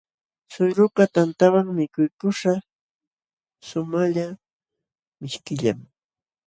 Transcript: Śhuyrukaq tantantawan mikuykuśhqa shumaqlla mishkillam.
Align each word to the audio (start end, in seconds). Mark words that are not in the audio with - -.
Śhuyrukaq 0.51 0.95
tantantawan 1.13 1.67
mikuykuśhqa 1.77 2.53
shumaqlla 3.67 4.27
mishkillam. 5.21 5.79